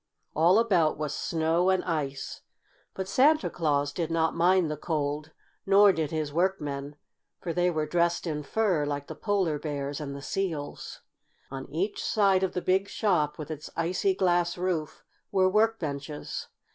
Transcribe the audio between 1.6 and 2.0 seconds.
and